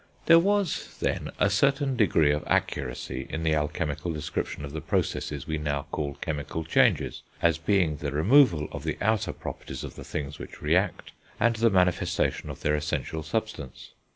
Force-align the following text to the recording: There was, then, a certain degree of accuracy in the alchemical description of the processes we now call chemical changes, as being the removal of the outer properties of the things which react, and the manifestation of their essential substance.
There 0.25 0.39
was, 0.39 0.97
then, 0.99 1.29
a 1.37 1.47
certain 1.51 1.95
degree 1.95 2.31
of 2.31 2.43
accuracy 2.47 3.27
in 3.29 3.43
the 3.43 3.53
alchemical 3.53 4.11
description 4.11 4.65
of 4.65 4.73
the 4.73 4.81
processes 4.81 5.45
we 5.45 5.59
now 5.59 5.83
call 5.91 6.15
chemical 6.15 6.63
changes, 6.63 7.21
as 7.39 7.59
being 7.59 7.97
the 7.97 8.11
removal 8.11 8.67
of 8.71 8.83
the 8.83 8.97
outer 8.99 9.31
properties 9.31 9.83
of 9.83 9.93
the 9.93 10.03
things 10.03 10.39
which 10.39 10.59
react, 10.59 11.11
and 11.39 11.57
the 11.57 11.69
manifestation 11.69 12.49
of 12.49 12.61
their 12.61 12.73
essential 12.73 13.21
substance. 13.21 13.91